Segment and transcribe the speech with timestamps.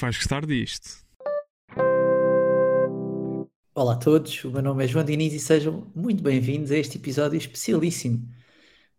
[0.00, 1.04] que vais gostar disto.
[3.74, 6.96] Olá a todos, o meu nome é João Diniz e sejam muito bem-vindos a este
[6.96, 8.26] episódio especialíssimo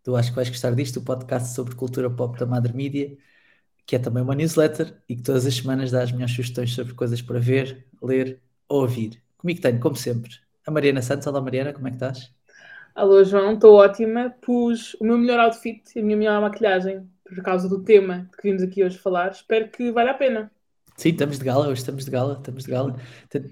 [0.04, 3.16] do Acho que vais gostar disto, o podcast sobre cultura pop da Madre Mídia,
[3.84, 6.94] que é também uma newsletter e que todas as semanas dá as minhas sugestões sobre
[6.94, 9.20] coisas para ver, ler ou ouvir.
[9.36, 10.30] Comigo tenho, como sempre,
[10.64, 11.26] a Mariana Santos.
[11.26, 12.32] Olá Mariana, como é que estás?
[12.94, 14.30] Alô João, estou ótima.
[14.40, 18.48] Pus o meu melhor outfit e a minha melhor maquilhagem por causa do tema que
[18.48, 19.32] vimos aqui hoje falar.
[19.32, 20.52] Espero que valha a pena.
[20.96, 22.96] Sim, estamos de gala, hoje estamos de gala, estamos de gala.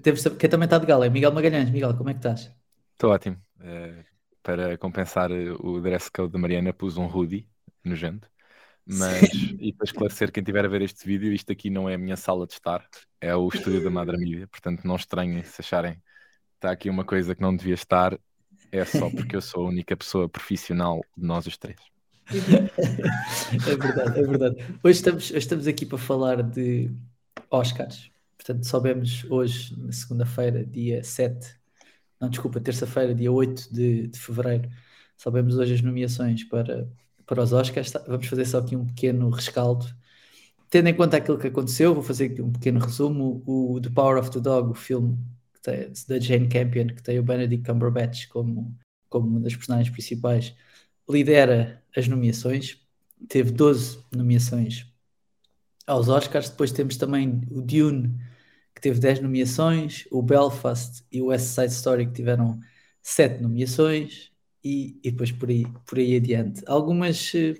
[0.03, 1.69] Temos, quem também está de gala é Miguel Magalhães.
[1.69, 2.51] Miguel, como é que estás?
[2.93, 3.37] Estou ótimo.
[3.59, 4.03] Uh,
[4.43, 7.47] para compensar o dress code da Mariana, pus um hoodie
[7.83, 8.29] nojento.
[8.85, 9.57] Mas, Sim.
[9.59, 12.17] e para esclarecer quem estiver a ver este vídeo, isto aqui não é a minha
[12.17, 12.85] sala de estar,
[13.19, 16.01] é o estúdio da Madre Mídia, portanto não estranhem se acharem que
[16.55, 18.17] está aqui uma coisa que não devia estar,
[18.71, 21.79] é só porque eu sou a única pessoa profissional de nós os três.
[22.31, 24.55] é verdade, é verdade.
[24.83, 26.89] Hoje estamos, hoje estamos aqui para falar de
[27.51, 28.09] Oscars.
[28.37, 31.55] Portanto, soubemos hoje, na segunda-feira, dia 7,
[32.19, 34.69] não, desculpa, terça-feira, dia 8 de, de fevereiro,
[35.17, 36.89] soubemos hoje as nomeações para,
[37.25, 37.91] para os Oscars.
[38.07, 39.85] Vamos fazer só aqui um pequeno rescaldo.
[40.69, 43.43] Tendo em conta aquilo que aconteceu, vou fazer aqui um pequeno resumo.
[43.45, 45.17] O The Power of the Dog, o filme
[46.07, 48.75] da Jane Campion, que tem o Benedict Cumberbatch como,
[49.09, 50.55] como uma das personagens principais,
[51.09, 52.79] lidera as nomeações.
[53.27, 54.90] Teve 12 nomeações
[55.87, 56.49] aos Oscars.
[56.49, 58.17] Depois temos também o Dune,
[58.75, 62.59] que teve 10 nomeações, o Belfast e o West Side Story, que tiveram
[63.01, 64.31] 7 nomeações,
[64.63, 66.63] e, e depois por aí, por aí adiante.
[66.67, 67.55] Algumas, eh,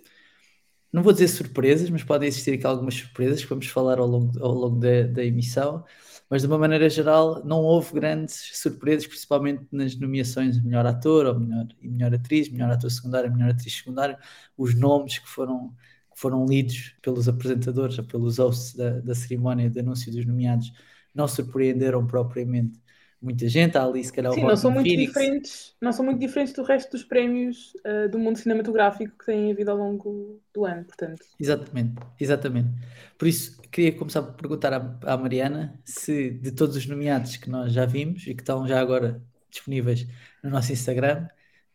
[0.91, 4.43] não vou dizer surpresas, mas podem existir aqui algumas surpresas que vamos falar ao longo,
[4.43, 5.83] ao longo da, da emissão.
[6.29, 11.25] Mas de uma maneira geral, não houve grandes surpresas, principalmente nas nomeações de melhor ator,
[11.25, 14.17] ou melhor, e melhor atriz, melhor ator secundário, melhor atriz secundária,
[14.57, 15.75] os nomes que foram
[16.21, 20.71] foram lidos pelos apresentadores ou pelos hosts da, da cerimónia de anúncio dos nomeados
[21.15, 22.79] não surpreenderam propriamente
[23.19, 23.75] muita gente.
[23.75, 26.91] Há ali, se calhar, Sim, não são, muito diferentes, não são muito diferentes do resto
[26.91, 31.25] dos prémios uh, do mundo cinematográfico que têm havido ao longo do ano, portanto.
[31.39, 32.69] Exatamente, exatamente.
[33.17, 37.49] Por isso, queria começar por perguntar à, à Mariana se de todos os nomeados que
[37.49, 40.07] nós já vimos e que estão já agora disponíveis
[40.43, 41.27] no nosso Instagram,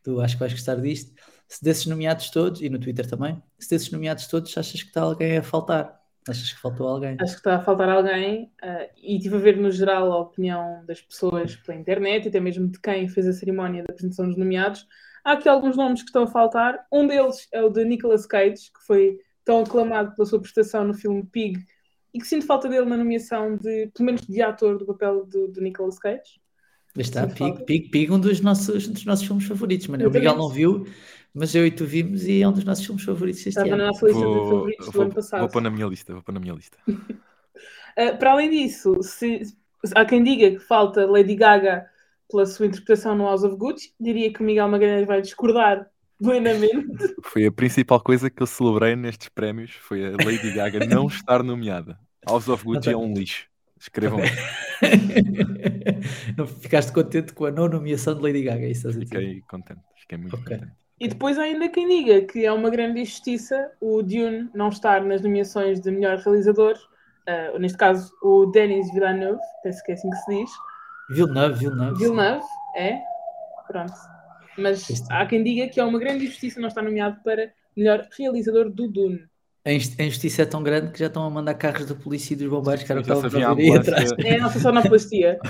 [0.04, 1.12] tu acho que vais gostar disto,
[1.48, 5.02] se desses nomeados todos, e no Twitter também, se desses nomeados todos achas que está
[5.02, 6.00] alguém a faltar?
[6.28, 7.16] Achas que faltou alguém?
[7.20, 10.84] Acho que está a faltar alguém uh, e tive a ver no geral a opinião
[10.84, 14.36] das pessoas pela internet e até mesmo de quem fez a cerimónia da apresentação dos
[14.36, 14.86] nomeados.
[15.24, 16.84] Há aqui alguns nomes que estão a faltar.
[16.92, 20.94] Um deles é o de Nicolas Cage, que foi tão aclamado pela sua prestação no
[20.94, 21.64] filme Pig
[22.12, 25.48] e que sinto falta dele na nomeação de, pelo menos, de ator do papel de,
[25.52, 26.40] de Nicolas Cage.
[26.96, 30.48] Está, Pig, Pig, Pig, um dos nossos, dos nossos filmes favoritos, mas o Miguel não
[30.48, 30.86] viu,
[31.34, 33.76] mas eu e tu vimos e é um dos nossos filmes favoritos este Estava ano.
[33.76, 35.40] na nossa lista vou, de favoritos do ano passado.
[35.40, 36.78] Vou pôr na minha lista, vou pôr na minha lista.
[36.88, 39.42] uh, para além disso, se,
[39.94, 41.86] há quem diga que falta Lady Gaga
[42.30, 45.86] pela sua interpretação no House of Gucci, diria que o Miguel Magalhães vai discordar
[46.18, 47.14] plenamente.
[47.22, 51.42] Foi a principal coisa que eu celebrei nestes prémios, foi a Lady Gaga não estar
[51.42, 51.98] nomeada.
[52.26, 53.46] House of Gucci é um lixo.
[53.78, 54.30] Escrevam okay.
[56.36, 58.66] não ficaste contente com a não nomeação de Lady Gaga?
[58.66, 60.58] É isso Fiquei contente, fiquei muito okay.
[60.58, 60.72] contente.
[60.98, 65.20] E depois ainda quem diga que é uma grande injustiça o Dune não estar nas
[65.22, 66.74] nomeações de melhor realizador,
[67.28, 70.50] uh, neste caso o Denis Villeneuve, penso que é assim que se diz.
[71.10, 71.98] Villeneuve, Villeneuve.
[71.98, 72.98] Villeneuve, é,
[73.66, 73.92] pronto.
[74.56, 78.70] Mas há quem diga que é uma grande injustiça não estar nomeado para melhor realizador
[78.70, 79.22] do Dune.
[79.66, 82.48] A injustiça é tão grande que já estão a mandar carros da polícia e dos
[82.48, 84.12] bombeiros que era o que estava a vir aí atrás.
[84.18, 85.40] É a nossa sonoplastia.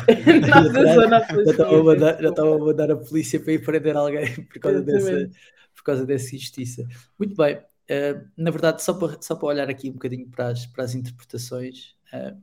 [0.48, 1.44] nossa sonoplastia.
[1.44, 4.58] Já estavam a, mandar, já estavam a mandar a polícia para ir prender alguém por
[4.58, 5.30] causa, dessa,
[5.74, 6.88] por causa dessa injustiça.
[7.18, 7.56] Muito bem.
[7.58, 10.94] Uh, na verdade, só para, só para olhar aqui um bocadinho para as, para as
[10.94, 12.34] interpretações, uh,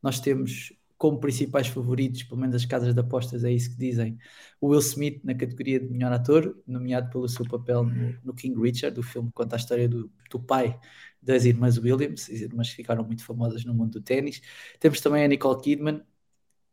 [0.00, 4.18] nós temos como principais favoritos, pelo menos as casas de apostas é isso que dizem,
[4.60, 8.60] o Will Smith na categoria de melhor ator, nomeado pelo seu papel no, no King
[8.60, 10.76] Richard, o filme que conta a história do, do pai
[11.22, 14.40] das irmãs Williams, as irmãs que ficaram muito famosas no mundo do ténis.
[14.80, 16.02] Temos também a Nicole Kidman,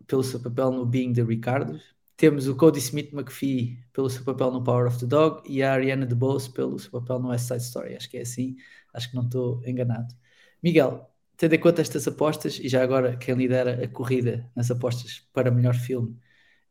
[0.07, 1.80] pelo seu papel no Being the Ricardo.
[2.18, 5.74] Temos o Cody Smith McPhee pelo seu papel no Power of the Dog e a
[5.74, 7.95] Ariana DeBose pelo seu papel no West Side Story.
[7.95, 8.56] Acho que é assim,
[8.94, 10.15] acho que não estou enganado.
[10.63, 15.27] Miguel, tendo em conta estas apostas, e já agora quem lidera a corrida nas apostas
[15.33, 16.18] para melhor filme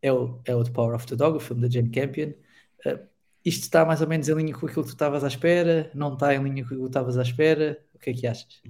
[0.00, 2.32] é o, é o The Power of the Dog, o filme da Jane Campion.
[2.86, 3.13] Uh,
[3.44, 5.90] isto está mais ou menos em linha com aquilo que tu estavas à espera?
[5.94, 7.78] Não está em linha com aquilo que tu estavas à espera?
[7.94, 8.62] O que é que achas?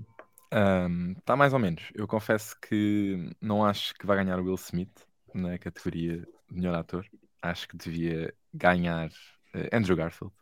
[0.53, 1.85] Um, está mais ou menos.
[1.95, 6.75] Eu confesso que não acho que vai ganhar o Will Smith na categoria de melhor
[6.75, 7.07] ator.
[7.41, 10.35] Acho que devia ganhar uh, Andrew Garfield.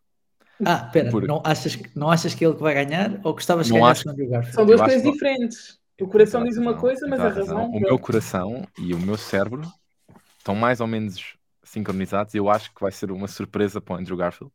[0.64, 1.26] Ah, espera, Por...
[1.26, 4.10] não, achas, não achas que ele que vai ganhar ou gostavas que ganhasse acho...
[4.10, 4.54] Andrew Garfield?
[4.54, 5.80] São duas coisas diferentes.
[6.00, 7.70] O coração diz uma coisa, mas a razão.
[7.70, 9.62] O meu coração e o meu cérebro
[10.38, 11.36] estão mais ou menos
[11.72, 14.52] sincronizados e eu acho que vai ser uma surpresa para o Andrew Garfield.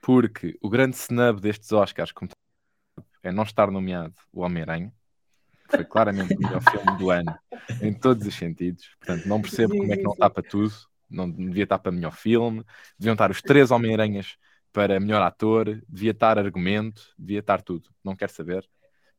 [0.00, 2.12] Porque o grande snub destes Oscars
[3.22, 4.92] é não estar nomeado o Homem-Aranha.
[5.68, 7.36] que Foi claramente o melhor filme do ano
[7.82, 8.94] em todos os sentidos.
[8.98, 10.72] Portanto, não percebo como é que não está para tudo.
[11.10, 12.64] Não devia estar para melhor filme.
[12.98, 14.36] Deviam estar os três Homem-Aranhas
[14.72, 15.82] para melhor ator.
[15.88, 17.02] Devia estar argumento.
[17.18, 17.90] Devia estar tudo.
[18.04, 18.68] Não quero saber.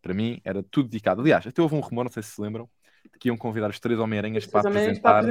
[0.01, 1.21] Para mim, era tudo dedicado.
[1.21, 2.69] Aliás, até houve um rumor, não sei se se lembram,
[3.19, 5.23] que iam convidar os três Homem-Aranhas para Para apresentar,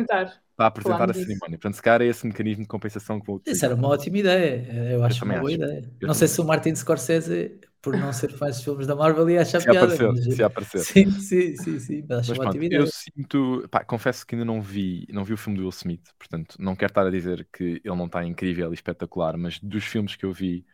[0.57, 1.15] para apresentar a Falámos disso.
[1.15, 1.59] cerimónia.
[1.59, 4.93] Portanto, se calhar é esse mecanismo de compensação que vou Isso era uma ótima ideia.
[4.93, 5.53] Eu acho também uma boa acho.
[5.53, 5.91] ideia.
[6.01, 9.29] Eu não sei se o Martin Scorsese, por não ser fã dos filmes da Marvel,
[9.31, 9.71] ia achar Se piada.
[9.71, 10.87] aparecer, mas- se aparecer.
[10.87, 12.05] Sim, sim, sim, sim.
[12.09, 12.85] Mas acho Mas uma pronto, ótima ideia.
[12.85, 16.11] eu sinto, pá, confesso que ainda não vi, não vi o filme do Will Smith,
[16.19, 19.85] portanto, não quero estar a dizer que ele não está incrível e espetacular, mas dos
[19.85, 20.67] filmes que eu vi,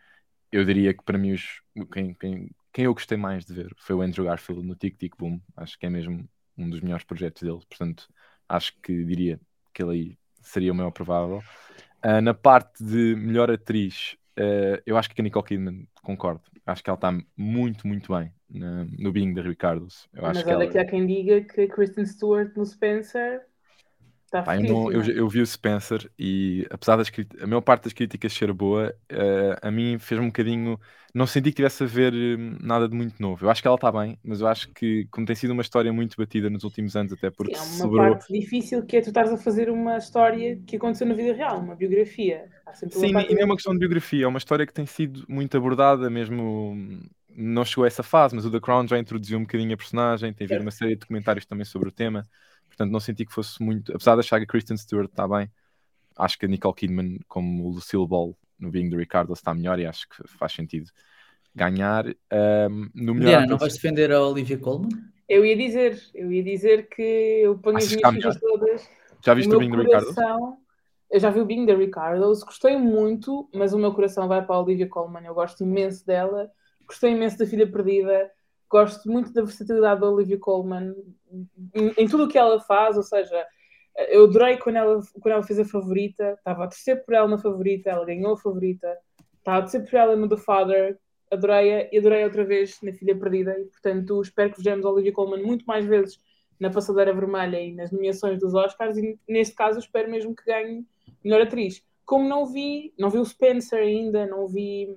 [0.52, 1.62] eu diria que para mim os,
[1.92, 5.16] quem, quem, quem eu gostei mais de ver foi o Andrew Garfield no Tic Tic
[5.18, 8.08] Boom, acho que é mesmo um dos melhores projetos dele, portanto,
[8.48, 9.40] acho que diria
[9.72, 11.42] que ele aí seria o maior provável.
[12.02, 16.82] Ah, na parte de melhor atriz, ah, eu acho que a Nicole Kidman, concordo, acho
[16.82, 20.08] que ela está muito, muito bem na- no Being the Ricardos.
[20.12, 20.72] Eu acho Mas que olha ela...
[20.72, 23.46] que há quem diga que a Kristen Stewart no Spencer
[24.42, 27.10] Pá, eu, não- eu, eu vi o Spencer e apesar das
[27.40, 30.78] a maior parte das críticas ser boa, eh, a mim fez-me um bocadinho.
[31.14, 33.44] Não senti que tivesse a ver hum, nada de muito novo.
[33.46, 35.92] Eu acho que ela está bem, mas eu acho que, como tem sido uma história
[35.92, 38.19] muito batida nos últimos anos, até porque Sim, é uma sobrou.
[38.19, 41.60] parte difícil que é tu estares a fazer uma história que aconteceu na vida real,
[41.60, 42.48] uma biografia.
[42.90, 45.56] Sim, e nem é uma questão de biografia, é uma história que tem sido muito
[45.56, 49.42] abordada, mesmo hum, não chegou a essa fase, mas o The Crown já introduziu um
[49.42, 52.25] bocadinho a personagem, tem havido uma série de documentários também sobre o tema,
[52.76, 55.50] portanto não senti que fosse muito, apesar de achar que a Kristen Stewart está bem,
[56.17, 59.79] acho que a Nicole Kidman, como o Lucille Ball no Being the Ricardo, está melhor
[59.79, 60.91] e acho que faz sentido
[61.55, 62.06] ganhar.
[62.06, 64.91] Hum, no melhor Diana, não vais defender a Olivia Colman?
[65.29, 68.88] Eu ia dizer, eu ia dizer que eu ponho Achas as minhas fichas todas.
[69.25, 70.59] Já viste o, o Being meu the Ricardo?
[71.11, 74.56] eu já vi o Being the Ricardos, gostei muito, mas o meu coração vai para
[74.56, 75.25] a Olivia Colman.
[75.25, 76.50] Eu gosto imenso dela,
[76.87, 78.31] gostei imenso da Filha Perdida,
[78.69, 80.94] gosto muito da versatilidade da Olivia Colman
[81.75, 82.96] em, em tudo o que ela faz.
[82.96, 83.46] Ou seja,
[84.08, 87.38] eu adorei quando ela, quando ela fez a favorita, estava a torcer por ela na
[87.38, 88.96] favorita, ela ganhou a favorita,
[89.38, 90.98] estava a torcer por ela no The Father,
[91.31, 93.58] adorei-a e adorei outra vez na Filha Perdida.
[93.58, 96.19] E portanto, espero que vejamos Olivia Colman muito mais vezes
[96.58, 100.87] na passadeira vermelha e nas nomeações dos Oscars, e neste caso espero mesmo que ganhe
[101.22, 101.84] melhor atriz.
[102.04, 104.96] Como não vi, não vi o Spencer ainda, não vi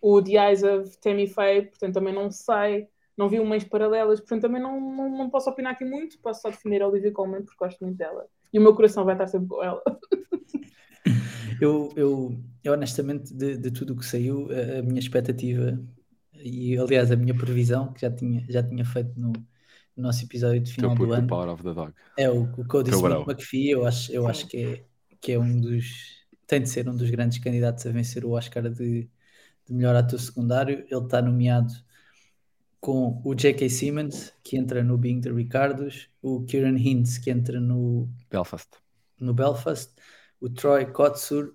[0.00, 4.42] o The Eyes of Tammy Faye, portanto também não sei, não vi Mães Paralelas, portanto
[4.42, 7.58] também não, não, não posso opinar aqui muito, posso só defender a Olivia Colman porque
[7.58, 8.26] gosto muito dela.
[8.52, 9.82] E o meu coração vai estar sempre com ela.
[11.60, 15.78] Eu, eu, eu honestamente, de, de tudo o que saiu, a, a minha expectativa
[16.34, 19.32] e, aliás, a minha previsão, que já tinha, já tinha feito no,
[19.96, 21.92] no nosso episódio de final do ano, Power of the Dog.
[22.18, 23.28] é o, o Cody Teu Smith.
[23.28, 23.70] McPhee.
[23.70, 24.84] Eu acho, eu acho que, é,
[25.20, 26.24] que é um dos.
[26.48, 29.08] tem de ser um dos grandes candidatos a vencer o Oscar de,
[29.66, 30.84] de melhor ator secundário.
[30.90, 31.72] Ele está nomeado
[32.82, 33.70] com o J.K.
[33.70, 38.80] Simmons, que entra no Being the Ricardos, o Kieran Hintz, que entra no Belfast.
[39.20, 39.94] no Belfast,
[40.40, 41.54] o Troy Kotsur,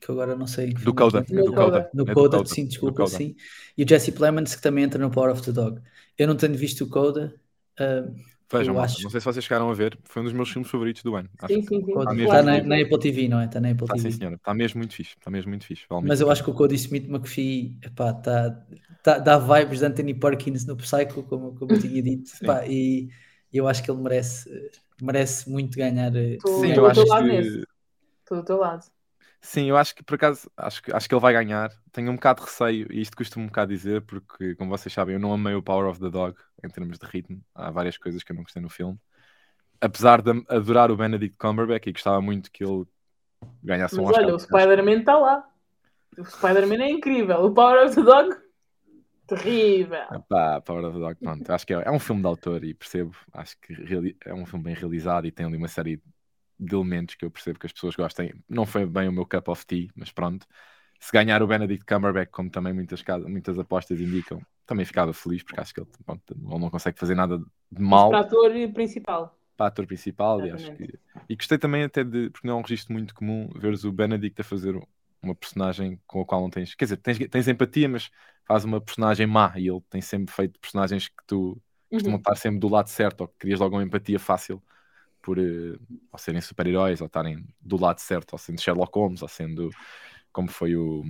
[0.00, 1.20] que agora não sei Do Coda.
[1.28, 1.90] é É do No Coda.
[1.92, 2.54] No É do Coda, Coda.
[2.54, 3.18] sim, Do desculpa, Coda.
[3.18, 3.36] sim.
[3.76, 5.80] E o Jesse Plemons, que também entra no Power of the Dog.
[6.18, 7.40] Eu não tenho visto o Coda.
[7.80, 8.04] ah,
[8.52, 11.02] Vejam, acho- não sei se vocês chegaram a ver, foi um dos meus filmes favoritos
[11.02, 11.28] do ano.
[11.48, 11.92] Sim, sim, sim.
[11.92, 12.62] Está Claro, na, sim.
[12.62, 13.46] na Apple TV, não é?
[13.46, 14.10] Está na Apple Está TV.
[14.10, 14.36] sim, senhora.
[14.36, 15.14] Está mesmo muito fixe.
[15.16, 15.86] Está mesmo muito fixe.
[15.88, 18.66] Vale Mas eu acho que o Cody Smith McPhee epá, tá,
[19.06, 22.32] tá, dá vibes de Anthony Perkins no Psycho, como, como eu tinha dito.
[22.42, 23.08] Epá, e
[23.52, 24.50] eu acho que ele merece,
[25.00, 26.14] merece muito ganhar.
[26.16, 27.64] eh, Sim, eu do acho teu lado que.
[28.18, 28.84] Estou do teu lado.
[29.40, 31.70] Sim, eu acho que por acaso acho que, acho que ele vai ganhar.
[31.92, 35.14] Tenho um bocado de receio, e isto custa-me um bocado dizer, porque, como vocês sabem,
[35.14, 37.40] eu não amei o Power of the Dog em termos de ritmo.
[37.54, 38.98] Há várias coisas que eu não gostei no filme.
[39.80, 42.84] Apesar de adorar o Benedict Cumberbatch e gostava muito que ele
[43.62, 44.24] ganhasse um Mas Oscar.
[44.24, 45.44] olha, o Spider-Man está lá.
[46.18, 47.44] O Spider-Man é incrível.
[47.44, 48.36] O Power of the Dog,
[49.26, 50.06] terrível.
[50.28, 51.50] Pá, Power of the Dog, pronto.
[51.50, 53.16] Acho que é, é um filme de autor e percebo.
[53.32, 56.00] Acho que é um filme bem realizado e tem ali uma série
[56.58, 58.32] de elementos que eu percebo que as pessoas gostem.
[58.48, 60.46] Não foi bem o meu cup of tea, mas pronto.
[61.00, 65.42] Se ganhar o Benedict Cumberbatch, como também muitas, casas- muitas apostas indicam, também ficava feliz,
[65.42, 67.44] porque acho que ele, pronto, ele não consegue fazer nada de
[67.90, 69.36] Mas mal Para ator principal.
[69.56, 72.62] para ator principal e acho que e gostei também até de porque não é um
[72.62, 74.76] registro muito comum veres o Benedict a fazer
[75.26, 78.10] uma personagem com a qual não tens, quer dizer, tens, tens empatia, mas
[78.44, 81.60] faz uma personagem má e ele tem sempre feito personagens que tu
[81.94, 82.20] costumam Uhum.
[82.20, 84.62] estar sempre do lado certo ou que crias logo uma empatia fácil
[85.22, 85.78] por eh,
[86.12, 89.70] ou serem super-heróis ou estarem do lado certo, ou sendo Sherlock Holmes, ou sendo
[90.32, 91.02] como foi o,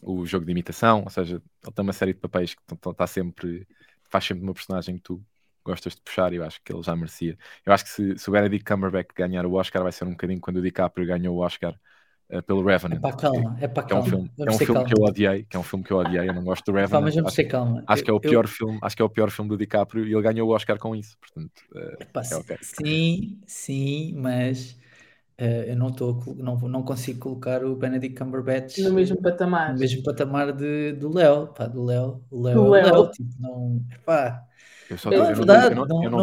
[0.00, 3.66] o jogo de imitação, ou seja, ele tem uma série de papéis que está sempre
[4.10, 5.24] faz sempre uma personagem que tu
[5.64, 7.38] gostas de puxar e eu acho que ele já merecia.
[7.64, 10.40] Eu acho que se, se o Benedict Cumberbatch ganhar o Oscar vai ser um bocadinho
[10.40, 11.78] quando o DiCaprio ganhou o Oscar uh,
[12.46, 12.98] pelo Revenant.
[12.98, 14.10] É para calma, é para que é um calma.
[14.10, 14.88] filme, é um filme calma.
[14.88, 17.02] que eu odiei, que é um filme que eu odiei, eu não gosto do Revenant.
[17.02, 17.84] mas vamos acho, ter calma.
[17.86, 20.06] acho que é o Eu- pior filme, acho que é o pior filme do DiCaprio
[20.06, 22.56] e ele ganhou o Oscar com isso, portanto, uh, Epá, é ok.
[22.62, 24.78] Sim, sim, mas
[25.38, 29.72] eh, eu não, estou não, não consigo colocar o Benedict Cumberbatch No mesmo patamar.
[29.72, 31.52] no mesmo patamar de, do Léo.
[31.54, 32.24] Pá, do Léo.
[32.30, 32.94] O Léo Do é o Léo.
[32.94, 33.10] Léo.
[33.10, 34.46] Tipo, não, epá,
[34.88, 36.18] Eu só é eu verdade, eu não-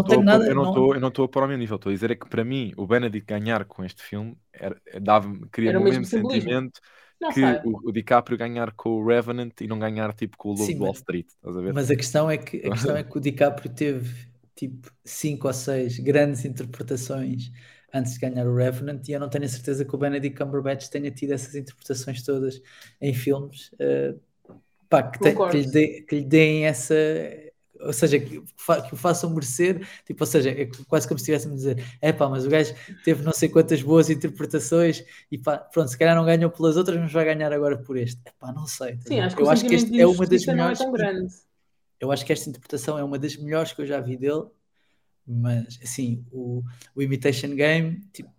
[0.68, 2.44] estou eu não estou a pôr ao meu nível, estou a dizer é que para
[2.46, 6.52] mim o Benedict ganhar com este filme era, dava, cria Era o mesmo simbolismo.
[6.52, 6.80] sentimento
[7.20, 10.54] Não que o, o DiCaprio ganhar com o Revenant e não ganhar tipo com o
[10.54, 11.76] Lobo Sim, Wall Street, estás a ver?
[11.76, 15.54] mas a questão é que a questão é que o DiCaprio teve tipo cinco ou
[15.54, 17.52] seis grandes interpretações
[17.94, 20.88] antes de ganhar o Revenant e eu não tenho a certeza que o Benedict Cumberbatch
[20.90, 22.62] tenha tido essas interpretações todas
[23.02, 24.16] em filmes eh,
[24.90, 26.96] pá, que, te- que lhe dê- que lhe deem essa
[27.80, 31.24] ou seja, que, fa- que o façam merecer, tipo, ou seja, é quase como se
[31.32, 35.38] estivéssemos a dizer, é pá, mas o gajo teve não sei quantas boas interpretações e
[35.38, 38.22] pá, pronto, se calhar não ganhou pelas outras, mas vai ganhar agora por este.
[38.26, 39.00] É pá, não sei.
[39.02, 40.80] Sim, acho que eu acho que este de é uma das é melhores.
[40.92, 41.34] grande.
[42.00, 44.44] Eu acho que esta interpretação é uma das melhores que eu já vi dele,
[45.28, 46.64] mas assim, o,
[46.96, 48.30] o Imitation Game, tipo,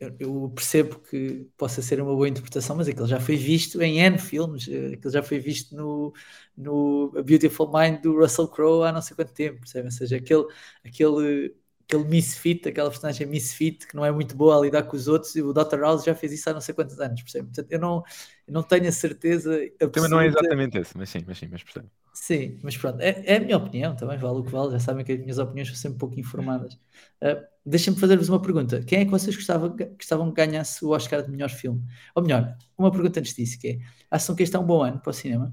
[0.00, 4.16] eu, percebo que possa ser uma boa interpretação, mas aquilo já foi visto em N
[4.18, 6.12] filmes, eh, aquilo já foi visto no,
[6.56, 9.86] no A Beautiful Mind do Russell Crowe há não sei quanto tempo, percebe?
[9.86, 10.44] Ou seja, aquele,
[10.84, 11.56] aquele,
[11.88, 15.34] aquele misfit, aquela personagem misfit que não é muito boa a lidar com os outros,
[15.36, 15.80] e o Dr.
[15.80, 17.46] House já fez isso há não sei quantos anos, percebe?
[17.48, 18.02] Portanto, eu não,
[18.46, 19.58] eu não tenho a certeza
[19.92, 21.90] Também não é absoluta- exatamente esse, mas sim, mas sim, mas percebo.
[22.12, 25.04] Sim, mas pronto, é, é a minha opinião, também vale o que vale, já sabem
[25.04, 26.78] que as minhas opiniões são sempre pouco informadas.
[27.20, 31.20] Uh, Deixem-me fazer-vos uma pergunta: quem é que vocês gostavam, gostavam que ganhasse o Oscar
[31.24, 31.82] de melhor filme?
[32.14, 33.78] Ou melhor, uma pergunta antes disso: que é,
[34.08, 35.52] acham que este é um bom ano para o cinema,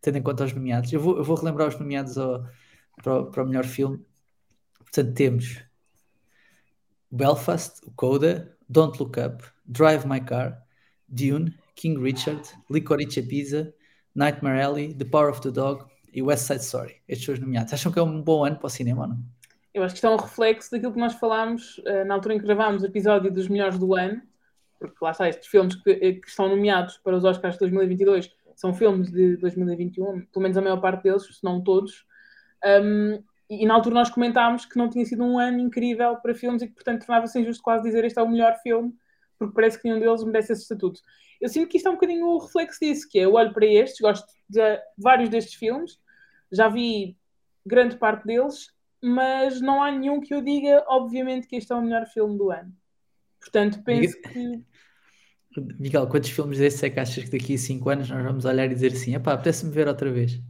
[0.00, 0.92] tendo em conta os nomeados?
[0.92, 2.44] Eu vou, eu vou relembrar os nomeados ao-
[2.96, 4.04] para, o, para o melhor filme.
[4.78, 5.62] Portanto, temos
[7.14, 10.60] Belfast, o Coda, Don't Look Up, Drive My Car,
[11.08, 13.72] Dune, King Richard, Licorice Pizza,
[14.14, 16.96] Nightmare Alley, The Power of the Dog e West Side Story.
[17.08, 17.72] Estes os nomeados.
[17.72, 19.18] Acham que é um bom ano para o cinema ou não?
[19.72, 22.38] Eu acho que isto é um reflexo daquilo que nós falámos eh, na altura em
[22.38, 24.20] que gravámos o episódio dos melhores do ano,
[24.78, 28.30] porque lá está, estes filmes que, eh, que estão nomeados para os Oscars de 2022
[28.56, 32.04] são filmes de 2021, pelo menos a maior parte deles, se não todos.
[32.64, 36.34] Um, e, e na altura nós comentámos que não tinha sido um ano incrível para
[36.34, 38.92] filmes e que, portanto, tornava-se injusto quase dizer este é o melhor filme,
[39.38, 41.00] porque parece que nenhum deles merece esse estatuto.
[41.40, 43.66] Eu sinto que isto é um bocadinho o reflexo disso, que é, eu olho para
[43.66, 45.98] estes, gosto de vários destes filmes,
[46.50, 47.16] já vi
[47.66, 48.72] grande parte deles,
[49.02, 52.50] mas não há nenhum que eu diga, obviamente, que este é o melhor filme do
[52.50, 52.72] ano.
[53.40, 54.62] Portanto, penso que.
[55.78, 58.64] Miguel, quantos filmes desses é que achas que daqui a 5 anos nós vamos olhar
[58.64, 60.40] e dizer assim: epá, apetece-me ver outra vez?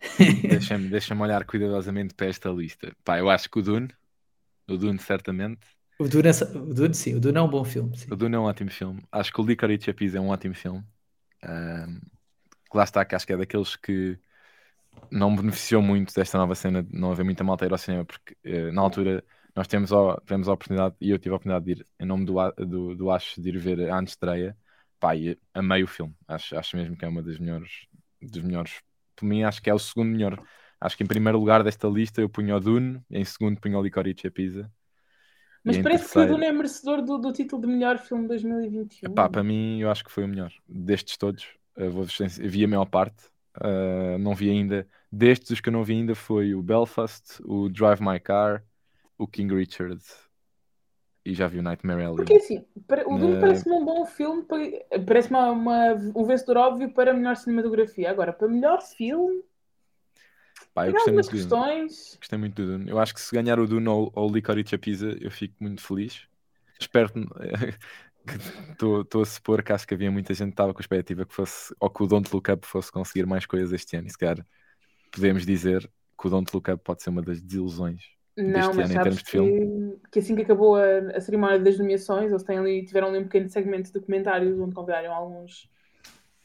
[0.46, 2.94] Deixa-me deixa olhar cuidadosamente para esta lista.
[3.04, 3.88] Pá, eu acho que o Dune,
[4.68, 5.66] o Dune certamente,
[5.98, 7.96] O Dune, é- o Dune, sim, o Dune é um bom filme.
[7.96, 8.10] Sim.
[8.10, 9.02] o Dune é um ótimo filme.
[9.10, 10.84] Acho que o Licorice Pizza é um ótimo filme.
[12.70, 14.18] Que lá está, que acho que é daqueles que
[15.10, 18.04] não beneficiou muito desta nova cena de não haver muita malta a ir ao cinema,
[18.04, 19.24] porque eh, na altura
[19.56, 22.24] nós temos a, tivemos a oportunidade, e eu tive a oportunidade de ir, em nome
[22.26, 22.34] do,
[22.66, 24.56] do, do Acho, de ir ver a estreia,
[25.00, 26.14] pá, e amei o filme.
[26.28, 27.86] Acho, acho mesmo que é uma das melhores,
[28.22, 28.80] dos melhores,
[29.18, 30.42] por mim acho que é o segundo melhor.
[30.80, 33.82] Acho que em primeiro lugar desta lista eu punho o Dune, em segundo punho o
[33.82, 34.70] Licorice Pizza.
[35.64, 38.28] Mas parece que o terceiro- Dune é merecedor do, do título de melhor filme de
[38.28, 39.10] 2021.
[39.10, 40.52] Epá, para mim, eu acho que foi o melhor.
[40.68, 41.46] Destes todos,
[41.76, 42.06] vou
[42.38, 43.24] vi a maior parte.
[43.60, 44.86] uh, não vi ainda.
[45.10, 48.62] Destes, os que eu não vi ainda foi o Belfast, o Drive My Car,
[49.18, 50.00] o King Richard
[51.24, 52.16] e já vi o Nightmare Alley.
[52.16, 54.44] Porque assim, para- o Dune Eh, parece-me um bom filme,
[55.06, 55.38] parece-me
[56.14, 58.10] um vencedor óbvio para melhor cinematografia.
[58.10, 59.42] Agora, para melhor filme,
[60.74, 62.16] Pá, eu gostei muito questões.
[62.20, 62.90] Gostei muito do Dune.
[62.90, 65.82] Eu acho que se ganhar o Dune ou, ou o Licorice Pizza, eu fico muito
[65.82, 66.26] feliz.
[66.78, 67.20] Espero que
[68.72, 71.34] estou a supor que acho que havia muita gente que estava com a expectativa que
[71.34, 74.06] fosse, ou que o Don't Look Up fosse conseguir mais coisas este ano.
[74.06, 74.44] E se calhar
[75.10, 78.94] podemos dizer que o Don't Look Up pode ser uma das desilusões Não, mas ano
[78.94, 83.18] sabes que, que assim que acabou a, a cerimónia das nomeações, eles ali, tiveram ali
[83.18, 85.68] um pequeno segmento de documentários onde convidaram alguns.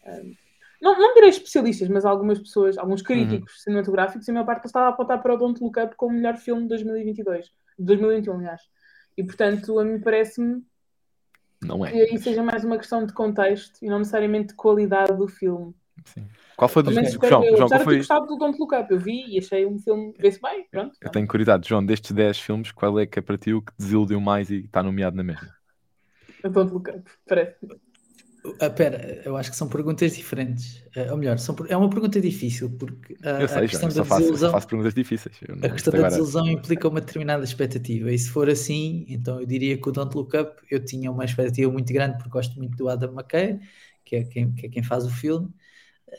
[0.05, 0.33] ahm,
[0.81, 3.05] não, não direi especialistas, mas algumas pessoas, alguns Uhum.
[3.07, 6.11] críticos cinematográficos, e a maior parte estava a apontar para o Don't Look Up como
[6.13, 7.45] o melhor filme de 2022,
[7.79, 8.61] de 2021, aliás.
[9.15, 10.61] E portanto, a mim parece-me
[11.61, 11.91] Não é?
[11.91, 15.73] que aí seja mais uma questão de contexto e não necessariamente de qualidade do filme.
[16.05, 16.27] Sim.
[16.55, 17.57] Qual foi dos João, eu.
[17.57, 17.97] João, qual foi?
[17.97, 20.95] gostado do Don't Look Up, eu vi e achei um filme, vê-se bem, pronto.
[21.01, 23.71] Eu tenho curiosidade, João, destes 10 filmes, qual é que é para ti o que
[23.77, 25.49] desiludiu mais e está nomeado na mesma?
[26.43, 27.55] O Don't Look Up, parece.
[28.59, 30.83] Ah, pera, eu acho que são perguntas diferentes.
[30.95, 34.01] Ah, ou melhor, são, é uma pergunta difícil, porque a, eu sei, a questão já,
[34.01, 34.51] da faço, desilusão.
[34.51, 35.39] faço perguntas difíceis.
[35.63, 39.77] A questão da desilusão implica uma determinada expectativa, e se for assim, então eu diria
[39.77, 42.89] que o Don't Look Up eu tinha uma expectativa muito grande, porque gosto muito do
[42.89, 43.59] Adam McKay,
[44.03, 45.49] que é quem, que é quem faz o filme,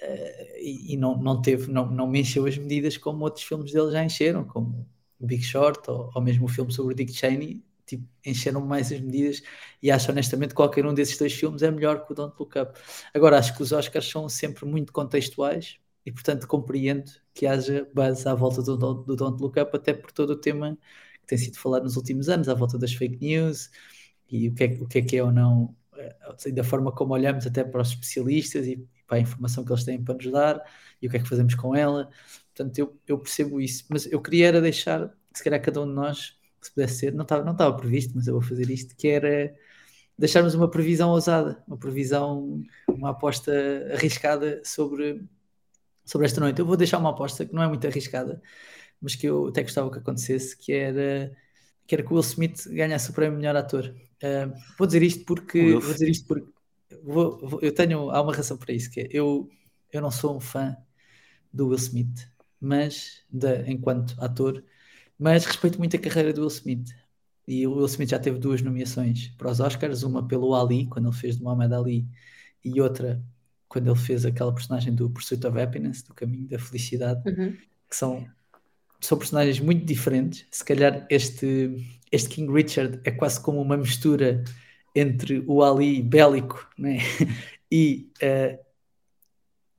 [0.03, 3.93] uh, e, não, não teve, não, não me encheu as medidas como outros filmes dele
[3.93, 4.87] já encheram, como
[5.21, 8.93] o Big Short, ou, ou mesmo o filme sobre o Dick Cheney, tipo, encheram mais
[8.93, 9.43] as medidas
[9.83, 12.59] e acho honestamente que qualquer um desses dois filmes é melhor que o Don't Look
[12.59, 12.79] Up.
[13.13, 18.29] Agora, acho que os Oscars são sempre muito contextuais e, portanto, compreendo que haja base
[18.29, 20.79] à volta do, do Don't Look Up, até por todo o tema
[21.23, 23.71] que tem sido falado nos últimos anos, à volta das fake news
[24.31, 27.15] e o que é, o que, é, que é ou não, eh, da forma como
[27.15, 30.63] olhamos até para os especialistas e para a informação que eles têm para nos dar
[31.01, 32.09] e o que é que fazemos com ela.
[32.55, 35.93] Portanto, eu, eu percebo isso, mas eu queria era deixar, se calhar cada um de
[35.93, 39.09] nós se pudesse ser, não estava, não estava previsto, mas eu vou fazer isto, que
[39.09, 39.55] era
[40.19, 43.53] deixarmos uma previsão ousada, uma previsão, uma aposta
[43.93, 45.23] arriscada sobre,
[46.05, 46.59] sobre esta noite.
[46.61, 48.41] Eu vou deixar uma aposta que não é muito arriscada,
[49.01, 51.37] mas que eu até gostava que acontecesse, que era
[51.87, 53.95] que era que o Will Smith ganhasse o prémio melhor ator.
[54.23, 56.51] Uh, vou dizer isto porque vou dizer isto porque
[57.03, 59.49] vou, vou, eu tenho há uma razão para isso que é, eu
[59.93, 60.77] eu não sou um fã
[61.53, 62.29] do Will Smith,
[62.61, 64.63] mas de, enquanto ator
[65.19, 66.91] mas respeito muito a carreira do Will Smith.
[67.47, 71.09] E o Will Smith já teve duas nomeações para os Oscars, uma pelo Ali, quando
[71.09, 72.07] ele fez de Muhammad Ali,
[72.65, 73.23] e outra
[73.69, 77.57] quando ele fez aquela personagem do Pursuit of Happiness, do Caminho da Felicidade, uhum.
[77.89, 78.25] que são,
[79.01, 80.47] são personagens muito diferentes.
[80.49, 84.45] Se calhar este, este King Richard é quase como uma mistura
[84.95, 86.99] entre o Ali bélico né?
[87.71, 88.65] e uh,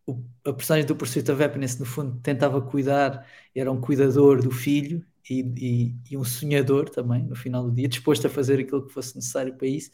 [0.05, 4.51] o, a personagem do Pursuit of Happiness, no fundo, tentava cuidar, era um cuidador do
[4.51, 8.85] filho e, e, e, um sonhador também, no final do dia, disposto a fazer aquilo
[8.85, 9.91] que fosse necessário para isso.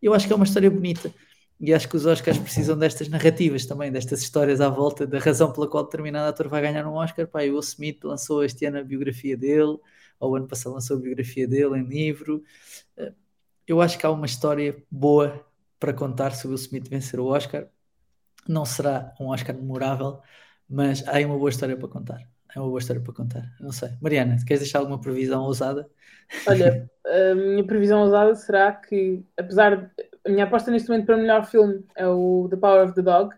[0.00, 1.12] Eu acho que é uma história bonita
[1.60, 5.52] e acho que os Oscars precisam destas narrativas também, destas histórias à volta da razão
[5.52, 7.26] pela qual determinado ator vai ganhar um Oscar.
[7.26, 9.76] Pá, o Will Smith lançou este ano a biografia dele,
[10.18, 12.42] ou ano passado lançou a biografia dele em livro.
[13.70, 15.44] Eu acho que há uma história boa
[15.78, 17.68] para contar se o Smith vencer o Oscar.
[18.48, 20.20] Não será um Oscar memorável,
[20.68, 22.20] mas há uma boa história para contar
[22.54, 23.44] é uma boa história para contar.
[23.60, 23.90] Não sei.
[24.00, 25.88] Mariana, queres deixar alguma previsão ousada?
[26.46, 30.10] Olha, a minha previsão ousada será que, apesar de.
[30.22, 33.00] A minha aposta neste momento para o melhor filme é o The Power of the
[33.00, 33.34] Dog,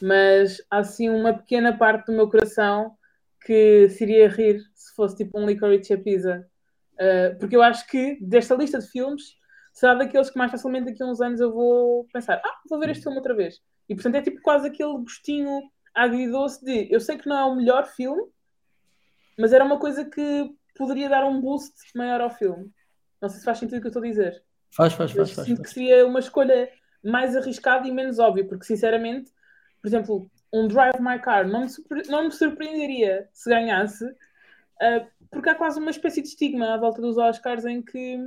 [0.00, 2.96] mas há assim uma pequena parte do meu coração
[3.44, 6.46] que se iria rir se fosse tipo um Licorice a Pizza.
[6.94, 9.36] Uh, porque eu acho que desta lista de filmes
[9.72, 12.90] será daqueles que mais facilmente daqui a uns anos eu vou pensar, ah, vou ver
[12.90, 13.60] este filme outra vez.
[13.88, 15.60] E portanto é tipo quase aquele gostinho
[15.94, 18.22] agridoce de eu sei que não é o melhor filme,
[19.38, 22.70] mas era uma coisa que poderia dar um boost maior ao filme.
[23.20, 24.42] Não sei se faz sentido o que eu estou a dizer.
[24.74, 25.36] Faz, faz, faz.
[25.36, 26.68] Eu sinto que seria uma escolha
[27.04, 29.30] mais arriscada e menos óbvia, porque sinceramente,
[29.80, 31.68] por exemplo, um Drive My Car não me,
[32.08, 37.00] não me surpreenderia se ganhasse, uh, porque há quase uma espécie de estigma à volta
[37.00, 38.18] dos Oscars em que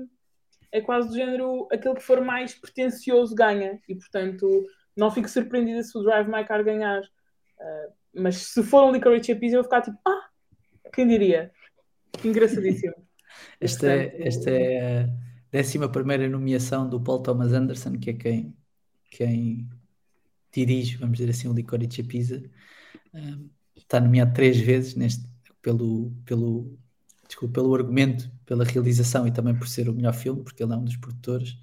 [0.71, 5.84] é quase do género aquele que for mais pretencioso ganha, e portanto não fico surpreendida
[5.84, 7.01] se o Drive My Car ganhar.
[7.01, 10.30] Uh, mas se for um Licorice Pizza, eu vou ficar tipo, ah,
[10.93, 11.51] quem diria?
[12.23, 12.93] Engraçadíssimo.
[13.60, 15.10] Esta é, esta é a
[15.51, 18.58] décima primeira nomeação do Paul Thomas Anderson, que é quem,
[19.12, 19.67] quem
[20.54, 22.41] dirige, vamos dizer assim, o Licorice Pizza.
[23.13, 25.25] Um, está nomeado três vezes neste,
[25.62, 26.78] pelo, pelo,
[27.28, 30.76] desculpa, pelo argumento, pela realização e também por ser o melhor filme, porque ele é
[30.76, 31.58] um dos produtores.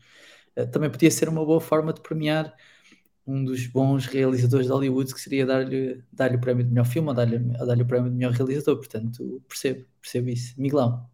[0.57, 2.55] Uh, também podia ser uma boa forma de premiar
[3.27, 7.09] um dos bons realizadores de Hollywood que seria dar-lhe dar o prémio de melhor filme
[7.09, 10.61] ou dar-lhe dar o prémio de melhor realizador, portanto percebo, percebo isso.
[10.61, 11.09] Miguelão,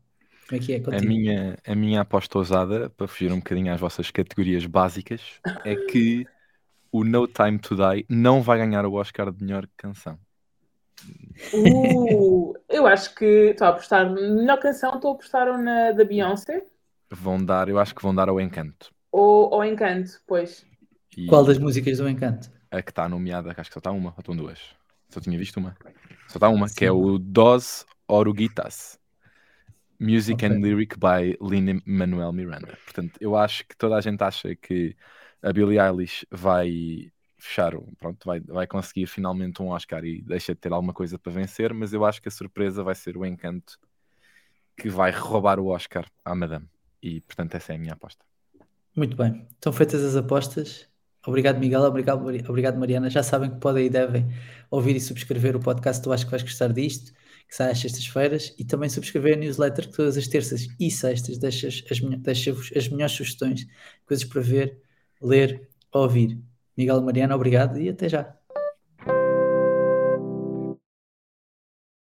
[0.49, 3.81] como é que é A minha, a minha aposta ousada, para fugir um bocadinho às
[3.81, 5.21] vossas categorias básicas,
[5.65, 6.27] é que
[6.91, 10.19] o No Time to Die não vai ganhar o Oscar de melhor canção.
[11.55, 16.65] Uh, eu acho que estou a apostar melhor canção, estou a apostar na da Beyoncé.
[17.11, 18.91] Vão dar, eu acho que vão dar ao Encanto.
[19.11, 20.67] Ou ao Encanto, pois.
[21.17, 22.51] E Qual das músicas do Encanto?
[22.71, 24.61] A que está nomeada, acho que só está uma, ou estão duas.
[25.09, 25.77] Só tinha visto uma.
[26.29, 26.75] Só está uma, Sim.
[26.75, 28.99] que é o Dos Oruguitas.
[29.99, 30.49] Music okay.
[30.49, 32.79] and Lyric by Lin-Manuel Miranda.
[32.85, 34.95] Portanto, eu acho que toda a gente acha que
[35.43, 40.61] a Billie Eilish vai fechar, pronto, vai, vai conseguir finalmente um Oscar e deixa de
[40.61, 43.79] ter alguma coisa para vencer, mas eu acho que a surpresa vai ser o Encanto
[44.77, 46.67] que vai roubar o Oscar à Madame.
[47.03, 48.25] E, portanto, essa é a minha aposta.
[48.95, 49.47] Muito bem.
[49.53, 50.89] Estão feitas as apostas.
[51.27, 51.83] Obrigado, Miguel.
[51.83, 53.11] Obrigado, obrigado, Mariana.
[53.11, 54.29] Já sabem que podem e devem
[54.71, 57.13] ouvir e subscrever o podcast Tu Acho que Vais Gostar Disto,
[57.47, 61.39] que sai às sextas-feiras, e também subscrever a newsletter que todas as terças e sextas
[61.39, 63.67] deixa-vos as, deixa as melhores sugestões,
[64.07, 64.81] coisas para ver,
[65.21, 66.39] ler, ouvir.
[66.79, 68.38] Miguel Mariano, obrigado e até já.